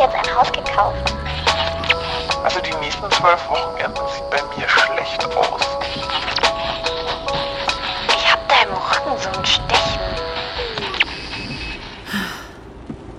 jetzt 0.00 0.14
ein 0.14 0.34
Haus 0.34 0.50
gekauft. 0.50 1.14
Also 2.42 2.58
die 2.60 2.74
nächsten 2.80 3.10
zwölf 3.10 3.50
Wochenenden 3.50 4.02
sieht 4.14 4.30
bei 4.30 4.38
mir 4.56 4.66
schlecht 4.68 5.24
aus. 5.36 5.60
Ich 8.08 8.32
hab 8.32 8.48
da 8.48 8.54
im 8.62 8.72
Rücken 8.72 9.18
so 9.18 9.38
ein 9.38 9.44
Stechen. 9.44 10.00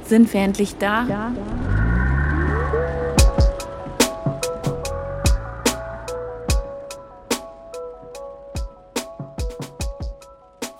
Sind 0.05 0.33
wir 0.33 0.41
endlich 0.41 0.77
da? 0.77 1.03
Ja. 1.03 1.31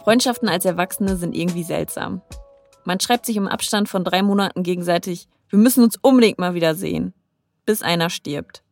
Freundschaften 0.03 0.49
als 0.49 0.65
Erwachsene 0.65 1.15
sind 1.15 1.35
irgendwie 1.35 1.63
seltsam. 1.63 2.21
Man 2.85 2.99
schreibt 2.99 3.27
sich 3.27 3.37
im 3.37 3.47
Abstand 3.47 3.87
von 3.87 4.03
drei 4.03 4.23
Monaten 4.23 4.63
gegenseitig, 4.63 5.29
wir 5.51 5.59
müssen 5.59 5.83
uns 5.83 5.97
unbedingt 6.01 6.39
mal 6.39 6.53
wieder 6.53 6.75
sehen, 6.75 7.13
bis 7.65 7.81
einer 7.83 8.09
stirbt. 8.09 8.63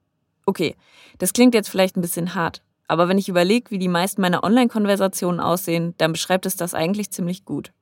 Okay, 0.45 0.75
das 1.17 1.33
klingt 1.33 1.53
jetzt 1.53 1.69
vielleicht 1.69 1.97
ein 1.97 2.01
bisschen 2.01 2.33
hart, 2.33 2.63
aber 2.87 3.09
wenn 3.09 3.17
ich 3.17 3.27
überlege, 3.29 3.69
wie 3.69 3.79
die 3.79 3.89
meisten 3.89 4.21
meiner 4.21 4.43
Online-Konversationen 4.43 5.41
aussehen, 5.41 5.93
dann 5.97 6.13
beschreibt 6.13 6.45
es 6.45 6.55
das 6.55 6.73
eigentlich 6.73 7.11
ziemlich 7.11 7.43
gut. 7.43 7.73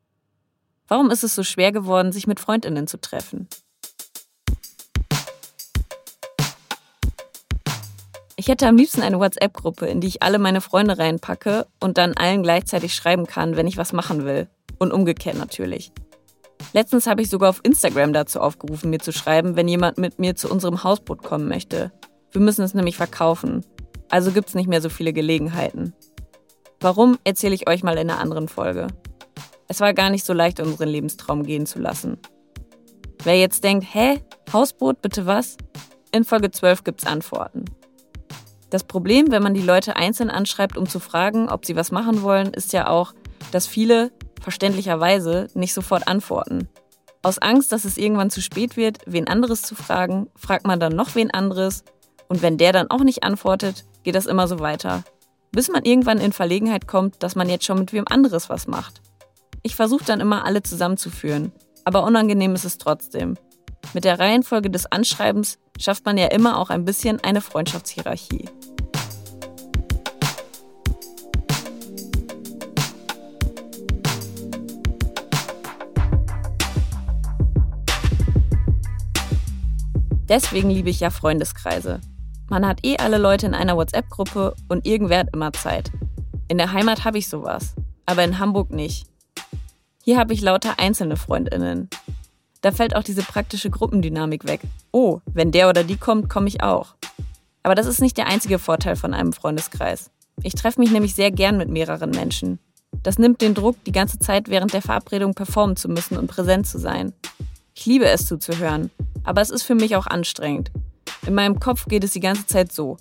Warum 0.87 1.11
ist 1.11 1.23
es 1.23 1.35
so 1.35 1.43
schwer 1.43 1.71
geworden, 1.71 2.11
sich 2.11 2.27
mit 2.27 2.39
Freundinnen 2.39 2.87
zu 2.87 2.99
treffen? 2.99 3.47
Ich 8.35 8.47
hätte 8.47 8.67
am 8.67 8.77
liebsten 8.77 9.01
eine 9.01 9.19
WhatsApp-Gruppe, 9.19 9.87
in 9.87 10.01
die 10.01 10.07
ich 10.07 10.23
alle 10.23 10.39
meine 10.39 10.61
Freunde 10.61 10.97
reinpacke 10.97 11.67
und 11.79 11.97
dann 11.97 12.13
allen 12.13 12.43
gleichzeitig 12.43 12.95
schreiben 12.95 13.27
kann, 13.27 13.57
wenn 13.57 13.67
ich 13.67 13.77
was 13.77 13.93
machen 13.93 14.25
will. 14.25 14.47
Und 14.79 14.93
umgekehrt 14.93 15.37
natürlich. 15.37 15.91
Letztens 16.73 17.07
habe 17.07 17.21
ich 17.21 17.29
sogar 17.29 17.49
auf 17.49 17.61
Instagram 17.63 18.13
dazu 18.13 18.39
aufgerufen, 18.39 18.89
mir 18.89 18.99
zu 18.99 19.11
schreiben, 19.11 19.55
wenn 19.55 19.67
jemand 19.67 19.97
mit 19.97 20.19
mir 20.19 20.35
zu 20.35 20.49
unserem 20.49 20.83
Hausboot 20.83 21.23
kommen 21.23 21.47
möchte. 21.47 21.91
Wir 22.31 22.41
müssen 22.41 22.63
es 22.63 22.73
nämlich 22.73 22.97
verkaufen. 22.97 23.65
Also 24.09 24.31
gibt 24.31 24.49
es 24.49 24.55
nicht 24.55 24.67
mehr 24.67 24.81
so 24.81 24.89
viele 24.89 25.13
Gelegenheiten. 25.13 25.93
Warum, 26.79 27.17
erzähle 27.23 27.55
ich 27.55 27.67
euch 27.67 27.83
mal 27.83 27.97
in 27.97 28.09
einer 28.09 28.19
anderen 28.19 28.47
Folge. 28.47 28.87
Es 29.67 29.79
war 29.79 29.93
gar 29.93 30.09
nicht 30.09 30.25
so 30.25 30.33
leicht, 30.33 30.59
unseren 30.59 30.89
Lebenstraum 30.89 31.43
gehen 31.43 31.65
zu 31.65 31.79
lassen. 31.79 32.17
Wer 33.23 33.39
jetzt 33.39 33.63
denkt, 33.63 33.85
hä, 33.93 34.21
Hausboot, 34.53 35.01
bitte 35.01 35.25
was? 35.25 35.57
In 36.11 36.23
Folge 36.23 36.51
12 36.51 36.83
gibt's 36.83 37.05
Antworten. 37.05 37.65
Das 38.69 38.83
Problem, 38.83 39.31
wenn 39.31 39.43
man 39.43 39.53
die 39.53 39.61
Leute 39.61 39.95
einzeln 39.95 40.29
anschreibt, 40.29 40.77
um 40.77 40.87
zu 40.87 40.99
fragen, 40.99 41.49
ob 41.49 41.65
sie 41.65 41.75
was 41.75 41.91
machen 41.91 42.21
wollen, 42.21 42.53
ist 42.53 42.73
ja 42.73 42.87
auch, 42.87 43.13
dass 43.51 43.65
viele, 43.65 44.11
verständlicherweise, 44.47 45.49
nicht 45.55 45.73
sofort 45.73 46.07
antworten. 46.07 46.69
Aus 47.21 47.37
Angst, 47.37 47.73
dass 47.73 47.83
es 47.83 47.97
irgendwann 47.97 48.29
zu 48.29 48.41
spät 48.41 48.77
wird, 48.77 48.99
wen 49.05 49.27
anderes 49.27 49.61
zu 49.61 49.75
fragen, 49.75 50.29
fragt 50.37 50.65
man 50.65 50.79
dann 50.79 50.95
noch 50.95 51.15
wen 51.15 51.31
anderes 51.31 51.83
und 52.29 52.41
wenn 52.41 52.57
der 52.57 52.71
dann 52.71 52.89
auch 52.89 53.03
nicht 53.03 53.25
antwortet, 53.25 53.83
geht 54.03 54.15
das 54.15 54.25
immer 54.25 54.47
so 54.47 54.61
weiter. 54.61 55.03
Bis 55.51 55.67
man 55.67 55.83
irgendwann 55.83 56.19
in 56.19 56.31
Verlegenheit 56.31 56.87
kommt, 56.87 57.21
dass 57.23 57.35
man 57.35 57.49
jetzt 57.49 57.65
schon 57.65 57.79
mit 57.79 57.91
wem 57.91 58.05
anderes 58.07 58.49
was 58.49 58.67
macht. 58.67 59.01
Ich 59.63 59.75
versuche 59.75 60.05
dann 60.05 60.21
immer 60.21 60.45
alle 60.45 60.63
zusammenzuführen, 60.63 61.51
aber 61.83 62.05
unangenehm 62.05 62.55
ist 62.55 62.63
es 62.63 62.77
trotzdem. 62.77 63.35
Mit 63.93 64.05
der 64.05 64.17
Reihenfolge 64.17 64.69
des 64.69 64.89
Anschreibens 64.89 65.59
schafft 65.77 66.05
man 66.05 66.17
ja 66.17 66.27
immer 66.27 66.57
auch 66.57 66.69
ein 66.69 66.85
bisschen 66.85 67.21
eine 67.21 67.41
Freundschaftshierarchie. 67.41 68.45
Deswegen 80.29 80.69
liebe 80.69 80.89
ich 80.89 80.99
ja 80.99 81.09
Freundeskreise. 81.09 82.01
Man 82.49 82.65
hat 82.65 82.85
eh 82.85 82.97
alle 82.97 83.17
Leute 83.17 83.45
in 83.45 83.53
einer 83.53 83.77
WhatsApp-Gruppe 83.77 84.55
und 84.67 84.85
irgendwer 84.85 85.19
hat 85.19 85.29
immer 85.33 85.53
Zeit. 85.53 85.91
In 86.47 86.57
der 86.57 86.71
Heimat 86.71 87.05
habe 87.05 87.17
ich 87.17 87.27
sowas, 87.27 87.75
aber 88.05 88.23
in 88.23 88.39
Hamburg 88.39 88.71
nicht. 88.71 89.07
Hier 90.03 90.17
habe 90.17 90.33
ich 90.33 90.41
lauter 90.41 90.79
einzelne 90.79 91.17
Freundinnen. 91.17 91.89
Da 92.61 92.71
fällt 92.71 92.95
auch 92.95 93.03
diese 93.03 93.23
praktische 93.23 93.69
Gruppendynamik 93.69 94.47
weg. 94.47 94.61
Oh, 94.91 95.19
wenn 95.33 95.51
der 95.51 95.69
oder 95.69 95.83
die 95.83 95.97
kommt, 95.97 96.29
komme 96.29 96.47
ich 96.47 96.63
auch. 96.63 96.95
Aber 97.63 97.75
das 97.75 97.85
ist 97.85 98.01
nicht 98.01 98.17
der 98.17 98.27
einzige 98.27 98.59
Vorteil 98.59 98.95
von 98.95 99.13
einem 99.13 99.33
Freundeskreis. 99.33 100.09
Ich 100.41 100.55
treffe 100.55 100.79
mich 100.79 100.91
nämlich 100.91 101.15
sehr 101.15 101.31
gern 101.31 101.57
mit 101.57 101.69
mehreren 101.69 102.11
Menschen. 102.11 102.59
Das 103.03 103.19
nimmt 103.19 103.41
den 103.41 103.53
Druck, 103.53 103.83
die 103.85 103.91
ganze 103.91 104.19
Zeit 104.19 104.49
während 104.49 104.73
der 104.73 104.81
Verabredung 104.81 105.33
performen 105.33 105.75
zu 105.75 105.89
müssen 105.89 106.17
und 106.17 106.27
präsent 106.27 106.67
zu 106.67 106.79
sein. 106.79 107.13
Ich 107.79 107.85
liebe 107.85 108.05
es 108.05 108.25
zuzuhören, 108.25 108.89
aber 109.23 109.39
es 109.39 109.51
ist 109.51 109.61
für 109.61 109.75
mich 109.75 109.95
auch 109.95 110.07
anstrengend. 110.07 110.71
In 111.27 111.35
meinem 111.35 111.59
Kopf 111.59 111.85
geht 111.85 112.03
es 112.03 112.11
die 112.11 112.19
ganze 112.19 112.47
Zeit 112.47 112.71
so. 112.71 112.97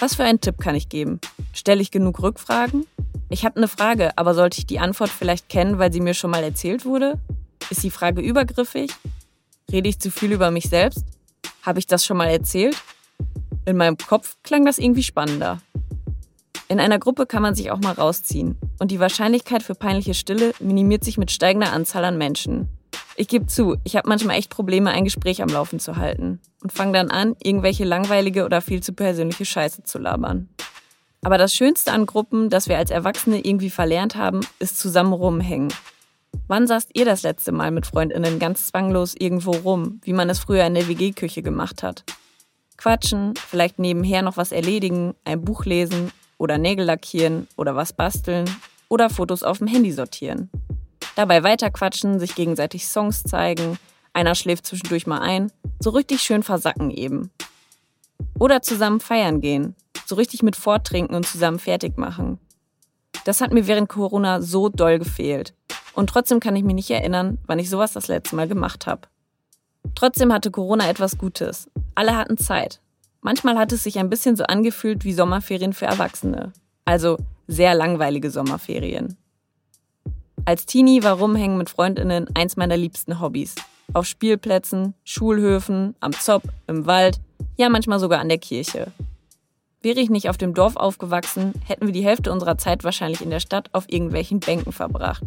Was 0.00 0.16
für 0.16 0.24
einen 0.24 0.40
Tipp 0.40 0.58
kann 0.58 0.74
ich 0.74 0.88
geben? 0.88 1.20
Stelle 1.52 1.80
ich 1.80 1.92
genug 1.92 2.20
Rückfragen? 2.20 2.86
Ich 3.28 3.44
habe 3.44 3.58
eine 3.58 3.68
Frage, 3.68 4.18
aber 4.18 4.34
sollte 4.34 4.58
ich 4.58 4.66
die 4.66 4.80
Antwort 4.80 5.10
vielleicht 5.10 5.48
kennen, 5.48 5.78
weil 5.78 5.92
sie 5.92 6.00
mir 6.00 6.14
schon 6.14 6.32
mal 6.32 6.42
erzählt 6.42 6.84
wurde? 6.84 7.20
Ist 7.70 7.84
die 7.84 7.90
Frage 7.90 8.20
übergriffig? 8.20 8.90
Rede 9.70 9.88
ich 9.88 10.00
zu 10.00 10.10
viel 10.10 10.32
über 10.32 10.50
mich 10.50 10.68
selbst? 10.68 11.04
Habe 11.62 11.78
ich 11.78 11.86
das 11.86 12.04
schon 12.04 12.16
mal 12.16 12.30
erzählt? 12.30 12.76
In 13.64 13.76
meinem 13.76 13.96
Kopf 13.96 14.38
klang 14.42 14.64
das 14.64 14.78
irgendwie 14.78 15.04
spannender. 15.04 15.60
In 16.66 16.80
einer 16.80 16.98
Gruppe 16.98 17.26
kann 17.26 17.42
man 17.42 17.54
sich 17.54 17.70
auch 17.70 17.78
mal 17.78 17.92
rausziehen 17.92 18.58
und 18.80 18.90
die 18.90 18.98
Wahrscheinlichkeit 18.98 19.62
für 19.62 19.76
peinliche 19.76 20.14
Stille 20.14 20.52
minimiert 20.58 21.04
sich 21.04 21.16
mit 21.16 21.30
steigender 21.30 21.72
Anzahl 21.72 22.04
an 22.04 22.18
Menschen. 22.18 22.68
Ich 23.20 23.28
gebe 23.28 23.44
zu, 23.44 23.76
ich 23.84 23.96
habe 23.96 24.08
manchmal 24.08 24.38
echt 24.38 24.48
Probleme, 24.48 24.92
ein 24.92 25.04
Gespräch 25.04 25.42
am 25.42 25.50
Laufen 25.50 25.78
zu 25.78 25.96
halten 25.96 26.40
und 26.62 26.72
fange 26.72 26.94
dann 26.94 27.10
an, 27.10 27.36
irgendwelche 27.42 27.84
langweilige 27.84 28.46
oder 28.46 28.62
viel 28.62 28.82
zu 28.82 28.94
persönliche 28.94 29.44
Scheiße 29.44 29.82
zu 29.82 29.98
labern. 29.98 30.48
Aber 31.20 31.36
das 31.36 31.54
Schönste 31.54 31.92
an 31.92 32.06
Gruppen, 32.06 32.48
das 32.48 32.66
wir 32.66 32.78
als 32.78 32.90
Erwachsene 32.90 33.44
irgendwie 33.44 33.68
verlernt 33.68 34.16
haben, 34.16 34.40
ist 34.58 34.78
zusammen 34.78 35.12
rumhängen 35.12 35.70
Wann 36.48 36.66
saßt 36.66 36.92
ihr 36.94 37.04
das 37.04 37.22
letzte 37.22 37.52
Mal 37.52 37.70
mit 37.72 37.84
Freundinnen 37.84 38.38
ganz 38.38 38.68
zwanglos 38.68 39.14
irgendwo 39.18 39.50
rum, 39.50 40.00
wie 40.02 40.14
man 40.14 40.30
es 40.30 40.38
früher 40.38 40.64
in 40.64 40.72
der 40.72 40.88
WG-Küche 40.88 41.42
gemacht 41.42 41.82
hat? 41.82 42.04
Quatschen, 42.78 43.34
vielleicht 43.36 43.78
nebenher 43.78 44.22
noch 44.22 44.38
was 44.38 44.50
erledigen, 44.50 45.14
ein 45.26 45.44
Buch 45.44 45.66
lesen 45.66 46.10
oder 46.38 46.56
Nägel 46.56 46.86
lackieren 46.86 47.48
oder 47.58 47.76
was 47.76 47.92
basteln 47.92 48.48
oder 48.88 49.10
Fotos 49.10 49.42
auf 49.42 49.58
dem 49.58 49.66
Handy 49.66 49.92
sortieren. 49.92 50.48
Dabei 51.20 51.42
weiterquatschen, 51.42 52.18
sich 52.18 52.34
gegenseitig 52.34 52.86
Songs 52.86 53.24
zeigen, 53.24 53.78
einer 54.14 54.34
schläft 54.34 54.64
zwischendurch 54.64 55.06
mal 55.06 55.18
ein, 55.18 55.52
so 55.78 55.90
richtig 55.90 56.22
schön 56.22 56.42
versacken 56.42 56.90
eben. 56.90 57.30
Oder 58.38 58.62
zusammen 58.62 59.00
feiern 59.00 59.42
gehen, 59.42 59.76
so 60.06 60.14
richtig 60.14 60.42
mit 60.42 60.56
Vortrinken 60.56 61.14
und 61.14 61.26
zusammen 61.26 61.58
fertig 61.58 61.98
machen. 61.98 62.38
Das 63.26 63.42
hat 63.42 63.52
mir 63.52 63.66
während 63.66 63.90
Corona 63.90 64.40
so 64.40 64.70
doll 64.70 64.98
gefehlt. 64.98 65.52
Und 65.92 66.08
trotzdem 66.08 66.40
kann 66.40 66.56
ich 66.56 66.64
mich 66.64 66.74
nicht 66.74 66.90
erinnern, 66.90 67.36
wann 67.46 67.58
ich 67.58 67.68
sowas 67.68 67.92
das 67.92 68.08
letzte 68.08 68.34
Mal 68.34 68.48
gemacht 68.48 68.86
habe. 68.86 69.02
Trotzdem 69.94 70.32
hatte 70.32 70.50
Corona 70.50 70.88
etwas 70.88 71.18
Gutes. 71.18 71.68
Alle 71.94 72.16
hatten 72.16 72.38
Zeit. 72.38 72.80
Manchmal 73.20 73.58
hat 73.58 73.72
es 73.72 73.82
sich 73.82 73.98
ein 73.98 74.08
bisschen 74.08 74.36
so 74.36 74.44
angefühlt 74.44 75.04
wie 75.04 75.12
Sommerferien 75.12 75.74
für 75.74 75.84
Erwachsene. 75.84 76.54
Also 76.86 77.18
sehr 77.46 77.74
langweilige 77.74 78.30
Sommerferien. 78.30 79.18
Als 80.50 80.66
Teenie 80.66 81.04
war 81.04 81.12
Rumhängen 81.12 81.58
mit 81.58 81.70
Freundinnen 81.70 82.26
eins 82.34 82.56
meiner 82.56 82.76
liebsten 82.76 83.20
Hobbys. 83.20 83.54
Auf 83.92 84.04
Spielplätzen, 84.06 84.94
Schulhöfen, 85.04 85.94
am 86.00 86.10
Zopp, 86.10 86.42
im 86.66 86.86
Wald, 86.86 87.20
ja 87.56 87.68
manchmal 87.68 88.00
sogar 88.00 88.18
an 88.18 88.28
der 88.28 88.38
Kirche. 88.38 88.90
Wäre 89.80 90.00
ich 90.00 90.10
nicht 90.10 90.28
auf 90.28 90.38
dem 90.38 90.52
Dorf 90.52 90.74
aufgewachsen, 90.74 91.52
hätten 91.68 91.86
wir 91.86 91.92
die 91.92 92.04
Hälfte 92.04 92.32
unserer 92.32 92.58
Zeit 92.58 92.82
wahrscheinlich 92.82 93.20
in 93.20 93.30
der 93.30 93.38
Stadt 93.38 93.70
auf 93.70 93.84
irgendwelchen 93.86 94.40
Bänken 94.40 94.72
verbracht. 94.72 95.22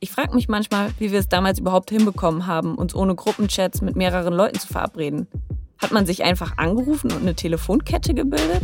Ich 0.00 0.10
frage 0.10 0.34
mich 0.34 0.48
manchmal, 0.48 0.90
wie 0.98 1.12
wir 1.12 1.18
es 1.18 1.28
damals 1.28 1.58
überhaupt 1.58 1.90
hinbekommen 1.90 2.46
haben, 2.46 2.76
uns 2.76 2.94
ohne 2.94 3.14
Gruppenchats 3.14 3.82
mit 3.82 3.94
mehreren 3.94 4.32
Leuten 4.32 4.58
zu 4.58 4.68
verabreden. 4.68 5.26
Hat 5.76 5.92
man 5.92 6.06
sich 6.06 6.24
einfach 6.24 6.56
angerufen 6.56 7.12
und 7.12 7.20
eine 7.20 7.34
Telefonkette 7.34 8.14
gebildet? 8.14 8.62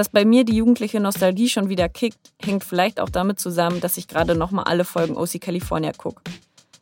Dass 0.00 0.08
bei 0.08 0.24
mir 0.24 0.44
die 0.44 0.56
jugendliche 0.56 0.98
Nostalgie 0.98 1.50
schon 1.50 1.68
wieder 1.68 1.90
kickt, 1.90 2.32
hängt 2.42 2.64
vielleicht 2.64 3.00
auch 3.00 3.10
damit 3.10 3.38
zusammen, 3.38 3.82
dass 3.82 3.98
ich 3.98 4.08
gerade 4.08 4.34
nochmal 4.34 4.64
alle 4.64 4.86
Folgen 4.86 5.14
OC 5.14 5.42
California 5.42 5.92
gucke. 5.92 6.22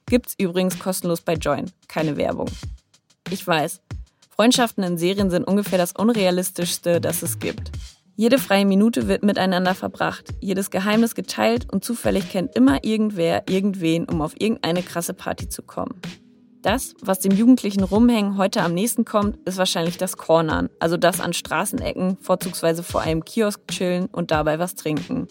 Gibt's 0.06 0.36
übrigens 0.38 0.78
kostenlos 0.78 1.20
bei 1.22 1.34
Join. 1.34 1.68
Keine 1.88 2.16
Werbung. 2.16 2.48
Ich 3.28 3.44
weiß, 3.44 3.80
Freundschaften 4.30 4.84
in 4.84 4.98
Serien 4.98 5.30
sind 5.30 5.42
ungefähr 5.42 5.78
das 5.78 5.94
Unrealistischste, 5.94 7.00
das 7.00 7.22
es 7.22 7.40
gibt. 7.40 7.72
Jede 8.14 8.38
freie 8.38 8.64
Minute 8.64 9.08
wird 9.08 9.24
miteinander 9.24 9.74
verbracht, 9.74 10.26
jedes 10.40 10.70
Geheimnis 10.70 11.16
geteilt 11.16 11.66
und 11.72 11.82
zufällig 11.82 12.30
kennt 12.30 12.54
immer 12.54 12.84
irgendwer 12.84 13.42
irgendwen, 13.48 14.04
um 14.04 14.22
auf 14.22 14.40
irgendeine 14.40 14.84
krasse 14.84 15.12
Party 15.12 15.48
zu 15.48 15.62
kommen. 15.62 16.00
Das, 16.62 16.94
was 17.00 17.20
dem 17.20 17.32
jugendlichen 17.32 17.84
Rumhängen 17.84 18.36
heute 18.36 18.62
am 18.62 18.74
nächsten 18.74 19.04
kommt, 19.04 19.36
ist 19.48 19.58
wahrscheinlich 19.58 19.96
das 19.96 20.16
Cornern, 20.16 20.68
also 20.80 20.96
das 20.96 21.20
an 21.20 21.32
Straßenecken, 21.32 22.18
vorzugsweise 22.20 22.82
vor 22.82 23.00
einem 23.00 23.24
Kiosk 23.24 23.60
chillen 23.68 24.06
und 24.06 24.32
dabei 24.32 24.58
was 24.58 24.74
trinken. 24.74 25.28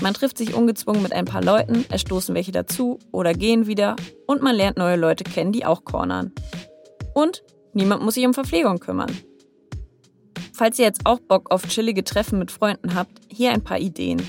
Man 0.00 0.14
trifft 0.14 0.38
sich 0.38 0.54
ungezwungen 0.54 1.02
mit 1.02 1.12
ein 1.12 1.26
paar 1.26 1.42
Leuten, 1.42 1.84
es 1.90 2.00
stoßen 2.00 2.34
welche 2.34 2.52
dazu 2.52 2.98
oder 3.12 3.34
gehen 3.34 3.66
wieder 3.66 3.96
und 4.26 4.42
man 4.42 4.56
lernt 4.56 4.78
neue 4.78 4.96
Leute 4.96 5.24
kennen, 5.24 5.52
die 5.52 5.66
auch 5.66 5.84
cornern. 5.84 6.32
Und 7.14 7.42
niemand 7.74 8.02
muss 8.02 8.14
sich 8.14 8.24
um 8.24 8.32
Verpflegung 8.32 8.78
kümmern. 8.78 9.14
Falls 10.54 10.78
ihr 10.78 10.86
jetzt 10.86 11.04
auch 11.04 11.18
Bock 11.20 11.52
auf 11.52 11.68
chillige 11.68 12.04
Treffen 12.04 12.38
mit 12.38 12.50
Freunden 12.50 12.94
habt, 12.94 13.20
hier 13.28 13.52
ein 13.52 13.62
paar 13.62 13.78
Ideen. 13.78 14.22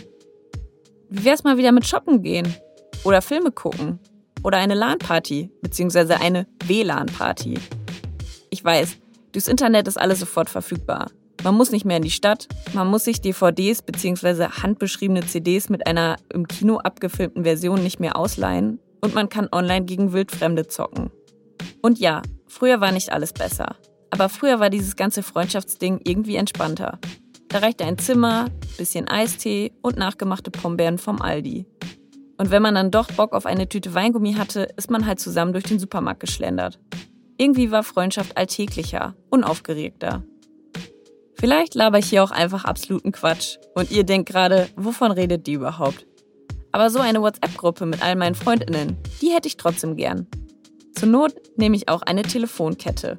Wie 1.10 1.24
wär's 1.24 1.44
mal 1.44 1.58
wieder 1.58 1.72
mit 1.72 1.88
Shoppen 1.88 2.22
gehen? 2.24 2.54
Oder 3.04 3.22
Filme 3.22 3.52
gucken? 3.52 4.00
Oder 4.44 4.58
eine 4.58 4.74
LAN-Party, 4.74 5.52
beziehungsweise 5.62 6.20
eine 6.20 6.48
WLAN-Party? 6.66 7.56
Ich 8.50 8.64
weiß, 8.64 8.98
durchs 9.32 9.48
Internet 9.48 9.88
ist 9.88 10.00
alles 10.00 10.20
sofort 10.20 10.50
verfügbar. 10.50 11.12
Man 11.44 11.56
muss 11.56 11.72
nicht 11.72 11.86
mehr 11.86 11.98
in 11.98 12.04
die 12.04 12.12
Stadt, 12.12 12.48
man 12.74 12.88
muss 12.88 13.06
sich 13.06 13.22
DVDs 13.22 13.82
bzw. 13.82 14.50
handbeschriebene 14.62 15.26
CDs 15.26 15.70
mit 15.70 15.88
einer 15.88 16.18
im 16.34 16.48
Kino 16.48 16.78
abgefilmten 16.78 17.44
Version 17.44 17.82
nicht 17.82 18.00
mehr 18.00 18.18
ausleihen 18.18 18.80
und 19.02 19.16
man 19.16 19.30
kann 19.30 19.48
online 19.52 19.86
gegen 19.86 20.12
Wildfremde 20.12 20.68
zocken. 20.68 21.12
Und 21.82 22.00
ja, 22.00 22.22
früher 22.48 22.82
war 22.82 22.92
nicht 22.92 23.14
alles 23.14 23.32
besser. 23.32 23.78
Aber 24.12 24.28
früher 24.28 24.60
war 24.60 24.70
dieses 24.70 24.96
ganze 24.96 25.24
Freundschaftsding 25.24 26.02
irgendwie 26.04 26.36
entspannter. 26.36 27.00
Da 27.48 27.60
reichte 27.60 27.86
ein 27.86 27.98
Zimmer, 27.98 28.48
bisschen 28.78 29.08
Eistee 29.08 29.72
und 29.82 29.98
nachgemachte 29.98 30.52
Pombeeren 30.52 30.98
vom 30.98 31.22
Aldi. 31.22 31.66
Und 32.40 32.52
wenn 32.52 32.62
man 32.62 32.74
dann 32.74 32.90
doch 32.90 33.12
Bock 33.12 33.34
auf 33.34 33.46
eine 33.46 33.68
Tüte 33.68 33.94
Weingummi 33.94 34.36
hatte, 34.36 34.70
ist 34.78 34.90
man 34.90 35.06
halt 35.06 35.20
zusammen 35.20 35.52
durch 35.52 35.66
den 35.66 35.78
Supermarkt 35.78 36.22
geschlendert. 36.22 36.80
Irgendwie 37.38 37.70
war 37.70 37.84
Freundschaft 37.84 38.38
alltäglicher, 38.38 39.14
unaufgeregter. 39.30 40.24
Vielleicht 41.36 41.76
laber 41.76 42.00
ich 42.00 42.10
hier 42.10 42.24
auch 42.24 42.32
einfach 42.32 42.64
absoluten 42.64 43.12
Quatsch 43.12 43.58
und 43.76 43.92
ihr 43.92 44.06
denkt 44.06 44.30
gerade, 44.30 44.70
wovon 44.78 45.12
redet 45.12 45.48
die 45.48 45.54
überhaupt? 45.54 46.08
Aber 46.72 46.90
so 46.90 47.00
eine 47.00 47.22
WhatsApp-Gruppe 47.22 47.86
mit 47.86 48.02
all 48.02 48.16
meinen 48.16 48.36
Freundinnen, 48.36 48.98
die 49.22 49.32
hätte 49.32 49.50
ich 49.50 49.58
trotzdem 49.58 49.98
gern. 49.98 50.26
Zur 50.96 51.10
Not 51.10 51.34
nehme 51.58 51.76
ich 51.76 51.90
auch 51.90 52.04
eine 52.04 52.22
Telefonkette. 52.22 53.18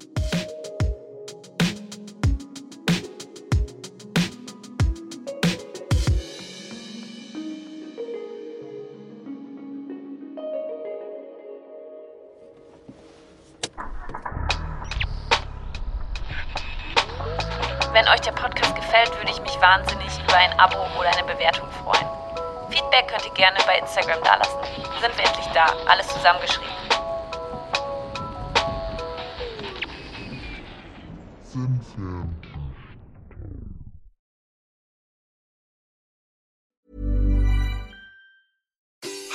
Wenn 17.93 18.07
euch 18.07 18.21
der 18.21 18.31
Podcast 18.31 18.73
gefällt, 18.77 19.11
würde 19.19 19.33
ich 19.33 19.43
mich 19.43 19.61
wahnsinnig 19.61 20.07
über 20.23 20.37
ein 20.37 20.53
Abo 20.61 20.77
oder 20.97 21.09
eine 21.09 21.25
Bewertung 21.25 21.69
freuen. 21.83 22.07
Feedback 22.71 23.09
könnt 23.09 23.27
ihr 23.27 23.35
gerne 23.35 23.59
bei 23.67 23.79
Instagram 23.79 24.23
dalassen. 24.23 24.61
Sind 25.01 25.19
wir 25.19 25.25
endlich 25.25 25.47
da, 25.53 25.67
alles 25.89 26.07
zusammengeschrieben. 26.07 26.71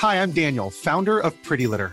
Hi, 0.00 0.16
I'm 0.16 0.32
Daniel, 0.32 0.70
founder 0.70 1.20
of 1.22 1.34
Pretty 1.42 1.66
Litter. 1.66 1.92